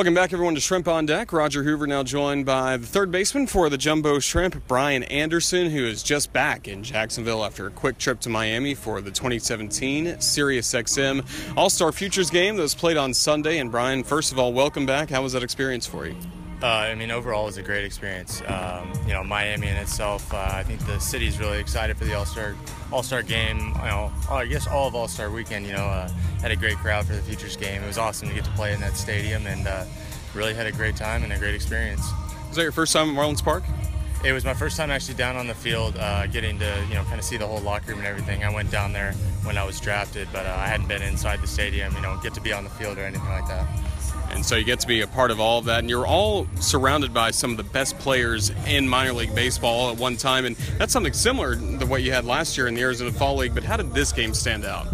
Welcome 0.00 0.14
back, 0.14 0.32
everyone, 0.32 0.54
to 0.54 0.62
Shrimp 0.62 0.88
on 0.88 1.04
Deck. 1.04 1.30
Roger 1.30 1.62
Hoover 1.62 1.86
now 1.86 2.02
joined 2.02 2.46
by 2.46 2.78
the 2.78 2.86
third 2.86 3.10
baseman 3.10 3.46
for 3.46 3.68
the 3.68 3.76
Jumbo 3.76 4.18
Shrimp, 4.18 4.66
Brian 4.66 5.02
Anderson, 5.02 5.68
who 5.68 5.84
is 5.84 6.02
just 6.02 6.32
back 6.32 6.66
in 6.66 6.82
Jacksonville 6.82 7.44
after 7.44 7.66
a 7.66 7.70
quick 7.70 7.98
trip 7.98 8.18
to 8.20 8.30
Miami 8.30 8.74
for 8.74 9.02
the 9.02 9.10
2017 9.10 10.06
SiriusXM 10.06 11.54
All 11.54 11.68
Star 11.68 11.92
Futures 11.92 12.30
game 12.30 12.56
that 12.56 12.62
was 12.62 12.74
played 12.74 12.96
on 12.96 13.12
Sunday. 13.12 13.58
And 13.58 13.70
Brian, 13.70 14.02
first 14.02 14.32
of 14.32 14.38
all, 14.38 14.54
welcome 14.54 14.86
back. 14.86 15.10
How 15.10 15.22
was 15.22 15.34
that 15.34 15.42
experience 15.42 15.86
for 15.86 16.06
you? 16.06 16.16
Uh, 16.62 16.66
I 16.66 16.94
mean, 16.94 17.10
overall, 17.10 17.44
it 17.44 17.46
was 17.46 17.56
a 17.56 17.62
great 17.62 17.84
experience. 17.84 18.42
Um, 18.46 18.92
you 19.06 19.14
know, 19.14 19.24
Miami 19.24 19.68
in 19.68 19.76
itself, 19.76 20.32
uh, 20.34 20.50
I 20.52 20.62
think 20.62 20.84
the 20.86 20.98
city's 20.98 21.38
really 21.38 21.58
excited 21.58 21.96
for 21.96 22.04
the 22.04 22.12
All 22.14 22.26
Star 22.26 22.54
All 22.92 23.02
Star 23.02 23.22
game. 23.22 23.58
You 23.58 23.88
know, 23.88 24.12
I 24.30 24.44
guess 24.44 24.66
all 24.66 24.86
of 24.86 24.94
All 24.94 25.08
Star 25.08 25.30
weekend. 25.30 25.66
You 25.66 25.72
know, 25.72 25.86
uh, 25.86 26.10
had 26.42 26.50
a 26.50 26.56
great 26.56 26.76
crowd 26.76 27.06
for 27.06 27.14
the 27.14 27.22
Futures 27.22 27.56
game. 27.56 27.82
It 27.82 27.86
was 27.86 27.96
awesome 27.96 28.28
to 28.28 28.34
get 28.34 28.44
to 28.44 28.50
play 28.50 28.74
in 28.74 28.80
that 28.80 28.96
stadium, 28.96 29.46
and 29.46 29.66
uh, 29.66 29.84
really 30.34 30.52
had 30.52 30.66
a 30.66 30.72
great 30.72 30.96
time 30.96 31.22
and 31.24 31.32
a 31.32 31.38
great 31.38 31.54
experience. 31.54 32.06
Was 32.48 32.56
that 32.56 32.62
your 32.62 32.72
first 32.72 32.92
time 32.92 33.08
at 33.08 33.16
Marlins 33.16 33.42
Park? 33.42 33.64
It 34.22 34.32
was 34.32 34.44
my 34.44 34.52
first 34.52 34.76
time 34.76 34.90
actually 34.90 35.14
down 35.14 35.36
on 35.36 35.46
the 35.46 35.54
field, 35.54 35.96
uh, 35.96 36.26
getting 36.26 36.58
to 36.58 36.86
you 36.90 36.94
know 36.94 37.04
kind 37.04 37.18
of 37.18 37.24
see 37.24 37.38
the 37.38 37.46
whole 37.46 37.60
locker 37.60 37.92
room 37.92 38.00
and 38.00 38.06
everything. 38.06 38.44
I 38.44 38.52
went 38.52 38.70
down 38.70 38.92
there 38.92 39.12
when 39.44 39.56
I 39.56 39.64
was 39.64 39.80
drafted, 39.80 40.28
but 40.30 40.44
uh, 40.44 40.54
I 40.58 40.66
hadn't 40.66 40.88
been 40.88 41.00
inside 41.00 41.40
the 41.40 41.46
stadium. 41.46 41.94
You 41.94 42.02
know, 42.02 42.18
get 42.22 42.34
to 42.34 42.40
be 42.42 42.52
on 42.52 42.64
the 42.64 42.70
field 42.70 42.98
or 42.98 43.04
anything 43.04 43.28
like 43.28 43.48
that. 43.48 43.66
And 44.30 44.44
so 44.46 44.56
you 44.56 44.64
get 44.64 44.80
to 44.80 44.86
be 44.86 45.00
a 45.00 45.06
part 45.06 45.30
of 45.30 45.40
all 45.40 45.58
of 45.58 45.64
that. 45.66 45.80
And 45.80 45.90
you're 45.90 46.06
all 46.06 46.46
surrounded 46.60 47.12
by 47.12 47.30
some 47.30 47.50
of 47.50 47.56
the 47.56 47.64
best 47.64 47.98
players 47.98 48.50
in 48.66 48.88
minor 48.88 49.12
league 49.12 49.34
baseball 49.34 49.90
at 49.90 49.98
one 49.98 50.16
time. 50.16 50.44
And 50.44 50.56
that's 50.78 50.92
something 50.92 51.12
similar 51.12 51.56
to 51.56 51.86
what 51.86 52.02
you 52.02 52.12
had 52.12 52.24
last 52.24 52.56
year 52.56 52.68
in 52.68 52.74
the 52.74 52.80
Arizona 52.80 53.12
Fall 53.12 53.36
League. 53.36 53.54
But 53.54 53.64
how 53.64 53.76
did 53.76 53.92
this 53.92 54.12
game 54.12 54.32
stand 54.32 54.64
out? 54.64 54.86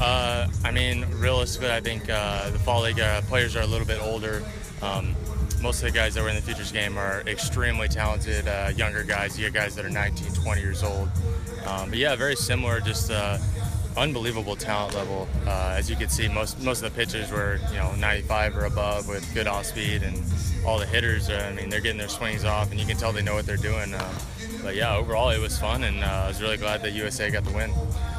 Uh, 0.00 0.48
I 0.64 0.72
mean, 0.72 1.06
realistically, 1.12 1.70
I 1.70 1.80
think 1.80 2.08
uh, 2.10 2.50
the 2.50 2.58
Fall 2.58 2.82
League 2.82 2.98
uh, 2.98 3.20
players 3.22 3.54
are 3.54 3.62
a 3.62 3.66
little 3.66 3.86
bit 3.86 4.00
older. 4.02 4.42
Um, 4.80 5.14
most 5.62 5.80
of 5.80 5.92
the 5.92 5.96
guys 5.96 6.14
that 6.14 6.22
were 6.24 6.28
in 6.28 6.34
the 6.34 6.42
Futures 6.42 6.72
game 6.72 6.98
are 6.98 7.22
extremely 7.28 7.86
talented, 7.86 8.48
uh, 8.48 8.72
younger 8.74 9.04
guys. 9.04 9.38
You 9.38 9.48
guys 9.50 9.76
that 9.76 9.84
are 9.84 9.90
19, 9.90 10.32
20 10.32 10.60
years 10.60 10.82
old. 10.82 11.08
Um, 11.66 11.90
but 11.90 11.98
yeah, 11.98 12.16
very 12.16 12.34
similar, 12.34 12.80
just 12.80 13.12
uh, 13.12 13.38
unbelievable 13.96 14.56
talent 14.56 14.94
level. 14.94 15.28
Uh, 15.46 15.74
as 15.76 15.88
you 15.90 15.96
can 15.96 16.08
see, 16.08 16.28
most 16.28 16.60
most 16.62 16.82
of 16.82 16.92
the 16.92 16.98
pitchers 16.98 17.30
were 17.30 17.58
you 17.70 17.76
know 17.76 17.94
95 17.96 18.56
or 18.56 18.64
above 18.64 19.08
with 19.08 19.28
good 19.34 19.46
off 19.46 19.66
speed, 19.66 20.02
and 20.02 20.16
all 20.64 20.78
the 20.78 20.86
hitters. 20.86 21.28
Uh, 21.28 21.48
I 21.50 21.54
mean, 21.54 21.68
they're 21.68 21.80
getting 21.80 21.98
their 21.98 22.08
swings 22.08 22.44
off, 22.44 22.70
and 22.70 22.80
you 22.80 22.86
can 22.86 22.96
tell 22.96 23.12
they 23.12 23.22
know 23.22 23.34
what 23.34 23.46
they're 23.46 23.56
doing. 23.56 23.94
Uh, 23.94 24.12
but 24.62 24.76
yeah, 24.76 24.96
overall 24.96 25.30
it 25.30 25.40
was 25.40 25.58
fun, 25.58 25.84
and 25.84 26.02
uh, 26.02 26.06
I 26.06 26.28
was 26.28 26.40
really 26.40 26.56
glad 26.56 26.82
that 26.82 26.92
USA 26.92 27.30
got 27.30 27.44
the 27.44 27.50
win. 27.50 27.70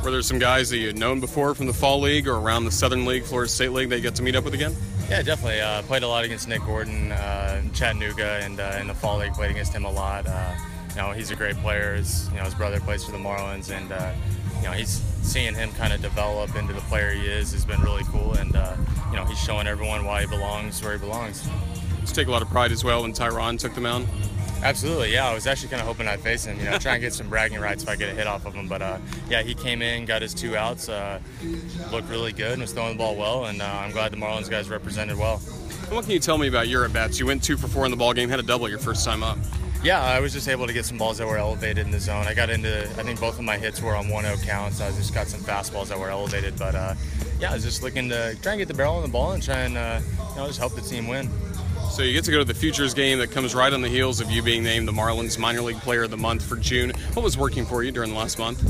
Were 0.03 0.11
there 0.11 0.21
some 0.21 0.39
guys 0.39 0.69
that 0.69 0.77
you 0.77 0.87
had 0.87 0.97
known 0.97 1.19
before 1.19 1.55
from 1.55 1.67
the 1.67 1.73
Fall 1.73 2.01
League 2.01 2.27
or 2.27 2.35
around 2.35 2.65
the 2.65 2.71
Southern 2.71 3.05
League, 3.05 3.23
Florida 3.23 3.49
State 3.49 3.71
League 3.71 3.89
that 3.89 3.97
you 3.97 4.03
got 4.03 4.15
to 4.15 4.23
meet 4.23 4.35
up 4.35 4.43
with 4.43 4.53
again? 4.53 4.75
Yeah, 5.09 5.21
definitely. 5.21 5.61
Uh, 5.61 5.81
played 5.83 6.03
a 6.03 6.07
lot 6.07 6.25
against 6.25 6.47
Nick 6.47 6.61
Gordon, 6.65 7.11
uh, 7.11 7.61
Chattanooga, 7.73 8.39
and 8.43 8.59
in 8.81 8.87
the 8.87 8.93
Fall 8.93 9.19
League 9.19 9.33
played 9.33 9.51
against 9.51 9.73
him 9.73 9.85
a 9.85 9.91
lot. 9.91 10.25
You 10.95 11.01
know, 11.01 11.11
he's 11.11 11.31
a 11.31 11.35
great 11.35 11.55
player. 11.57 11.95
His, 11.95 12.29
you 12.29 12.37
know, 12.37 12.43
his 12.43 12.55
brother 12.55 12.79
plays 12.79 13.03
for 13.03 13.11
the 13.11 13.17
Marlins, 13.17 13.71
and 13.71 13.89
you 14.63 14.69
know, 14.69 14.73
he's 14.73 15.01
seeing 15.23 15.53
him 15.53 15.71
kind 15.73 15.91
of 15.91 16.01
develop 16.01 16.55
into 16.55 16.71
the 16.71 16.81
player 16.81 17.11
he 17.11 17.25
is 17.27 17.51
has 17.51 17.65
been 17.65 17.81
really 17.81 18.03
cool, 18.05 18.33
and 18.35 18.55
uh, 18.55 18.75
you 19.11 19.17
know, 19.17 19.25
he's 19.25 19.39
showing 19.39 19.67
everyone 19.67 20.05
why 20.05 20.21
he 20.21 20.27
belongs 20.27 20.81
where 20.81 20.93
he 20.93 20.99
belongs. 20.99 21.47
Let's 21.99 22.13
take 22.13 22.27
a 22.27 22.31
lot 22.31 22.41
of 22.41 22.49
pride 22.49 22.71
as 22.71 22.83
well 22.83 23.01
when 23.01 23.13
Taijuan 23.13 23.59
took 23.59 23.73
the 23.75 23.81
mound. 23.81 24.07
Absolutely, 24.61 25.11
yeah. 25.11 25.27
I 25.27 25.33
was 25.33 25.47
actually 25.47 25.67
kind 25.67 25.81
of 25.81 25.87
hoping 25.87 26.07
I'd 26.07 26.21
face 26.21 26.45
him, 26.45 26.57
you 26.57 26.63
know, 26.63 26.77
try 26.77 26.93
and 26.93 27.01
get 27.01 27.13
some 27.13 27.27
bragging 27.27 27.59
rights 27.59 27.83
if 27.83 27.89
I 27.89 27.97
get 27.97 28.09
a 28.09 28.13
hit 28.13 28.27
off 28.27 28.45
of 28.45 28.53
him. 28.53 28.69
But 28.69 28.81
uh, 28.81 28.97
yeah, 29.29 29.41
he 29.41 29.53
came 29.53 29.81
in, 29.81 30.05
got 30.05 30.21
his 30.21 30.33
two 30.33 30.55
outs, 30.55 30.87
uh, 30.87 31.19
looked 31.91 32.09
really 32.09 32.31
good, 32.31 32.53
and 32.53 32.61
was 32.61 32.71
throwing 32.71 32.93
the 32.93 32.97
ball 32.97 33.17
well. 33.17 33.45
And 33.45 33.61
uh, 33.61 33.65
I'm 33.65 33.91
glad 33.91 34.13
the 34.13 34.17
Marlins 34.17 34.49
guys 34.49 34.69
represented 34.69 35.17
well. 35.17 35.39
what 35.89 36.03
can 36.03 36.11
you 36.11 36.19
tell 36.19 36.37
me 36.37 36.47
about 36.47 36.69
your 36.69 36.85
at 36.85 36.93
bats? 36.93 37.19
You 37.19 37.25
went 37.25 37.43
two 37.43 37.57
for 37.57 37.67
four 37.67 37.83
in 37.83 37.91
the 37.91 37.97
ball 37.97 38.13
game, 38.13 38.29
had 38.29 38.39
a 38.39 38.43
double 38.43 38.69
your 38.69 38.79
first 38.79 39.03
time 39.03 39.21
up. 39.21 39.37
Yeah, 39.83 40.01
I 40.01 40.21
was 40.21 40.31
just 40.31 40.47
able 40.47 40.65
to 40.65 40.71
get 40.71 40.85
some 40.85 40.97
balls 40.97 41.17
that 41.17 41.27
were 41.27 41.37
elevated 41.37 41.85
in 41.85 41.91
the 41.91 41.99
zone. 41.99 42.25
I 42.25 42.33
got 42.33 42.49
into, 42.49 42.83
I 42.83 43.03
think 43.03 43.19
both 43.19 43.37
of 43.37 43.43
my 43.43 43.57
hits 43.57 43.81
were 43.81 43.97
on 43.97 44.05
1-0 44.05 44.41
counts. 44.43 44.79
I 44.79 44.89
just 44.91 45.13
got 45.13 45.27
some 45.27 45.41
fastballs 45.41 45.89
that 45.89 45.99
were 45.99 46.09
elevated. 46.09 46.57
But 46.57 46.73
uh, 46.73 46.95
yeah, 47.37 47.51
I 47.51 47.55
was 47.55 47.63
just 47.63 47.83
looking 47.83 48.07
to 48.07 48.37
try 48.41 48.53
and 48.53 48.59
get 48.59 48.69
the 48.69 48.73
barrel 48.73 48.95
on 48.95 49.01
the 49.01 49.09
ball 49.09 49.33
and 49.33 49.43
try 49.43 49.59
and 49.59 49.77
uh, 49.77 49.99
you 50.29 50.35
know 50.37 50.47
just 50.47 50.57
help 50.57 50.73
the 50.73 50.81
team 50.81 51.07
win. 51.07 51.29
So 51.91 52.01
you 52.01 52.13
get 52.13 52.23
to 52.23 52.31
go 52.31 52.39
to 52.39 52.45
the 52.45 52.53
Futures 52.53 52.93
game 52.93 53.19
that 53.19 53.31
comes 53.31 53.53
right 53.53 53.73
on 53.73 53.81
the 53.81 53.89
heels 53.89 54.21
of 54.21 54.31
you 54.31 54.41
being 54.41 54.63
named 54.63 54.87
the 54.87 54.93
Marlins 54.93 55.37
Minor 55.37 55.61
League 55.61 55.81
Player 55.81 56.03
of 56.03 56.11
the 56.11 56.17
Month 56.17 56.45
for 56.45 56.55
June. 56.55 56.91
What 57.13 57.23
was 57.23 57.37
working 57.37 57.65
for 57.65 57.83
you 57.83 57.91
during 57.91 58.11
the 58.11 58.17
last 58.17 58.39
month? 58.39 58.63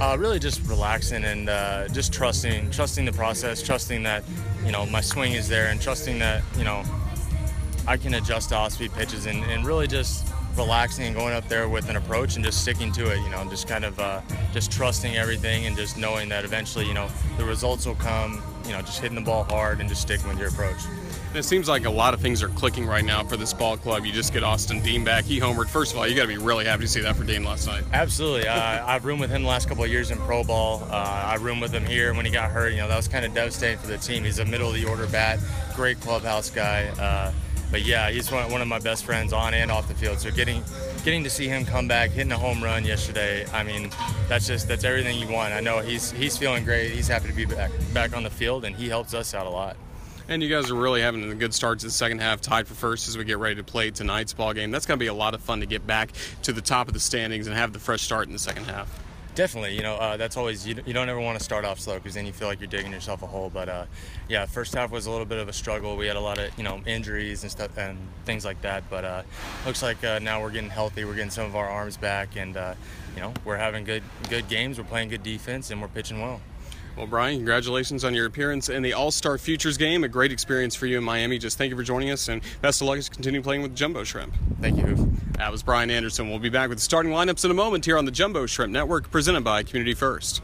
Uh, 0.00 0.16
really 0.18 0.38
just 0.38 0.66
relaxing 0.66 1.24
and 1.24 1.50
uh, 1.50 1.86
just 1.88 2.14
trusting, 2.14 2.70
trusting 2.70 3.04
the 3.04 3.12
process, 3.12 3.62
trusting 3.62 4.02
that 4.04 4.24
you 4.64 4.72
know 4.72 4.86
my 4.86 5.02
swing 5.02 5.34
is 5.34 5.50
there, 5.50 5.66
and 5.66 5.82
trusting 5.82 6.18
that 6.20 6.42
you 6.56 6.64
know 6.64 6.82
I 7.86 7.98
can 7.98 8.14
adjust 8.14 8.48
to 8.48 8.56
off-speed 8.56 8.94
pitches, 8.94 9.26
and, 9.26 9.44
and 9.44 9.66
really 9.66 9.86
just 9.86 10.26
relaxing 10.56 11.06
and 11.06 11.14
going 11.14 11.34
up 11.34 11.48
there 11.48 11.68
with 11.68 11.88
an 11.88 11.96
approach 11.96 12.36
and 12.36 12.44
just 12.44 12.62
sticking 12.62 12.92
to 12.92 13.10
it. 13.12 13.18
You 13.20 13.30
know, 13.30 13.44
just 13.48 13.68
kind 13.68 13.84
of 13.84 13.98
uh, 13.98 14.20
just 14.52 14.70
trusting 14.72 15.16
everything 15.16 15.66
and 15.66 15.76
just 15.76 15.96
knowing 15.96 16.28
that 16.30 16.44
eventually, 16.44 16.86
you 16.86 16.94
know, 16.94 17.08
the 17.38 17.44
results 17.44 17.86
will 17.86 17.94
come. 17.96 18.42
You 18.64 18.72
know, 18.72 18.80
just 18.80 19.00
hitting 19.00 19.14
the 19.14 19.20
ball 19.20 19.44
hard 19.44 19.80
and 19.80 19.88
just 19.88 20.02
sticking 20.02 20.26
with 20.26 20.38
your 20.40 20.48
approach. 20.48 20.80
it 21.34 21.44
seems 21.44 21.68
like 21.68 21.84
a 21.84 21.90
lot 21.90 22.14
of 22.14 22.20
things 22.20 22.42
are 22.42 22.48
clicking 22.48 22.84
right 22.84 23.04
now 23.04 23.22
for 23.22 23.36
this 23.36 23.52
ball 23.52 23.76
club. 23.76 24.04
You 24.04 24.10
just 24.10 24.32
get 24.32 24.42
Austin 24.42 24.80
Dean 24.82 25.04
back. 25.04 25.24
He 25.24 25.38
homered. 25.38 25.68
First 25.68 25.92
of 25.92 25.98
all, 25.98 26.08
you 26.08 26.16
got 26.16 26.22
to 26.22 26.28
be 26.28 26.36
really 26.36 26.64
happy 26.64 26.82
to 26.82 26.88
see 26.88 27.00
that 27.02 27.14
for 27.14 27.22
Dean 27.22 27.44
last 27.44 27.68
night. 27.68 27.84
Absolutely. 27.92 28.48
uh, 28.48 28.84
I've 28.84 29.04
roomed 29.04 29.20
with 29.20 29.30
him 29.30 29.42
the 29.42 29.48
last 29.48 29.68
couple 29.68 29.84
of 29.84 29.90
years 29.90 30.10
in 30.10 30.18
pro 30.18 30.42
ball. 30.42 30.82
Uh, 30.90 30.94
I 30.94 31.36
roomed 31.36 31.62
with 31.62 31.72
him 31.72 31.84
here 31.86 32.12
when 32.12 32.24
he 32.26 32.32
got 32.32 32.50
hurt. 32.50 32.72
You 32.72 32.78
know, 32.78 32.88
that 32.88 32.96
was 32.96 33.06
kind 33.06 33.24
of 33.24 33.32
devastating 33.32 33.78
for 33.78 33.86
the 33.86 33.98
team. 33.98 34.24
He's 34.24 34.40
a 34.40 34.44
middle 34.44 34.68
of 34.68 34.74
the 34.74 34.84
order 34.84 35.06
bat, 35.06 35.38
great 35.76 36.00
clubhouse 36.00 36.50
guy. 36.50 36.86
But 37.70 37.84
yeah, 37.84 38.10
he's 38.10 38.30
one, 38.30 38.50
one 38.50 38.62
of 38.62 38.68
my 38.68 38.78
best 38.78 39.04
friends 39.04 39.32
on 39.32 39.54
and 39.54 39.70
off 39.70 39.88
the 39.88 39.94
field. 39.94 40.20
So 40.20 40.30
getting 40.30 40.62
getting 41.04 41.24
to 41.24 41.30
see 41.30 41.48
him 41.48 41.64
come 41.64 41.88
back, 41.88 42.10
hitting 42.10 42.32
a 42.32 42.38
home 42.38 42.62
run 42.62 42.84
yesterday, 42.84 43.46
I 43.52 43.62
mean, 43.62 43.90
that's 44.28 44.46
just 44.46 44.68
that's 44.68 44.84
everything 44.84 45.18
you 45.18 45.28
want. 45.28 45.52
I 45.52 45.60
know 45.60 45.80
he's 45.80 46.10
he's 46.12 46.36
feeling 46.36 46.64
great. 46.64 46.92
He's 46.92 47.08
happy 47.08 47.28
to 47.28 47.34
be 47.34 47.44
back 47.44 47.70
back 47.92 48.16
on 48.16 48.22
the 48.22 48.30
field, 48.30 48.64
and 48.64 48.74
he 48.74 48.88
helps 48.88 49.14
us 49.14 49.34
out 49.34 49.46
a 49.46 49.50
lot. 49.50 49.76
And 50.28 50.42
you 50.42 50.48
guys 50.48 50.70
are 50.72 50.74
really 50.74 51.02
having 51.02 51.30
a 51.30 51.34
good 51.36 51.54
start 51.54 51.78
to 51.80 51.86
the 51.86 51.92
second 51.92 52.20
half, 52.20 52.40
tied 52.40 52.66
for 52.66 52.74
first 52.74 53.06
as 53.06 53.16
we 53.16 53.24
get 53.24 53.38
ready 53.38 53.54
to 53.54 53.62
play 53.62 53.92
tonight's 53.92 54.32
ball 54.32 54.52
game. 54.52 54.72
That's 54.72 54.84
going 54.84 54.98
to 54.98 55.02
be 55.02 55.06
a 55.06 55.14
lot 55.14 55.34
of 55.34 55.40
fun 55.40 55.60
to 55.60 55.66
get 55.66 55.86
back 55.86 56.10
to 56.42 56.52
the 56.52 56.60
top 56.60 56.88
of 56.88 56.94
the 56.94 57.00
standings 57.00 57.46
and 57.46 57.54
have 57.54 57.72
the 57.72 57.78
fresh 57.78 58.02
start 58.02 58.26
in 58.26 58.32
the 58.32 58.38
second 58.38 58.64
half. 58.64 59.05
Definitely, 59.36 59.74
you 59.74 59.82
know 59.82 59.96
uh, 59.96 60.16
that's 60.16 60.38
always 60.38 60.66
you, 60.66 60.76
you 60.86 60.94
don't 60.94 61.10
ever 61.10 61.20
want 61.20 61.38
to 61.38 61.44
start 61.44 61.66
off 61.66 61.78
slow 61.78 61.96
because 61.96 62.14
then 62.14 62.24
you 62.24 62.32
feel 62.32 62.48
like 62.48 62.58
you're 62.58 62.70
digging 62.70 62.90
yourself 62.90 63.22
a 63.22 63.26
hole. 63.26 63.50
But 63.52 63.68
uh, 63.68 63.84
yeah, 64.30 64.46
first 64.46 64.74
half 64.74 64.90
was 64.90 65.04
a 65.04 65.10
little 65.10 65.26
bit 65.26 65.38
of 65.38 65.46
a 65.46 65.52
struggle. 65.52 65.94
We 65.98 66.06
had 66.06 66.16
a 66.16 66.20
lot 66.20 66.38
of 66.38 66.56
you 66.56 66.64
know 66.64 66.80
injuries 66.86 67.42
and 67.42 67.52
stuff 67.52 67.76
and 67.76 67.98
things 68.24 68.46
like 68.46 68.62
that. 68.62 68.88
But 68.88 69.04
uh, 69.04 69.22
looks 69.66 69.82
like 69.82 70.02
uh, 70.02 70.20
now 70.20 70.40
we're 70.40 70.52
getting 70.52 70.70
healthy. 70.70 71.04
We're 71.04 71.16
getting 71.16 71.28
some 71.28 71.44
of 71.44 71.54
our 71.54 71.68
arms 71.68 71.98
back, 71.98 72.34
and 72.34 72.56
uh, 72.56 72.74
you 73.14 73.20
know 73.20 73.34
we're 73.44 73.58
having 73.58 73.84
good 73.84 74.02
good 74.30 74.48
games. 74.48 74.78
We're 74.78 74.84
playing 74.84 75.10
good 75.10 75.22
defense, 75.22 75.70
and 75.70 75.82
we're 75.82 75.88
pitching 75.88 76.22
well. 76.22 76.40
Well, 76.96 77.06
Brian, 77.06 77.36
congratulations 77.36 78.04
on 78.04 78.14
your 78.14 78.24
appearance 78.24 78.70
in 78.70 78.82
the 78.82 78.94
All 78.94 79.10
Star 79.10 79.36
Futures 79.36 79.76
game. 79.76 80.02
A 80.02 80.08
great 80.08 80.32
experience 80.32 80.74
for 80.74 80.86
you 80.86 80.96
in 80.96 81.04
Miami. 81.04 81.38
Just 81.38 81.58
thank 81.58 81.68
you 81.68 81.76
for 81.76 81.82
joining 81.82 82.10
us, 82.10 82.28
and 82.28 82.40
best 82.62 82.80
of 82.80 82.86
luck 82.86 82.96
as 82.96 83.08
you 83.08 83.14
continue 83.14 83.42
playing 83.42 83.60
with 83.60 83.76
Jumbo 83.76 84.02
Shrimp. 84.02 84.32
Thank 84.62 84.78
you. 84.78 85.12
That 85.32 85.52
was 85.52 85.62
Brian 85.62 85.90
Anderson. 85.90 86.30
We'll 86.30 86.38
be 86.38 86.48
back 86.48 86.70
with 86.70 86.78
the 86.78 86.84
starting 86.84 87.12
lineups 87.12 87.44
in 87.44 87.50
a 87.50 87.54
moment 87.54 87.84
here 87.84 87.98
on 87.98 88.06
the 88.06 88.10
Jumbo 88.10 88.46
Shrimp 88.46 88.72
Network, 88.72 89.10
presented 89.10 89.44
by 89.44 89.62
Community 89.62 89.92
First. 89.92 90.40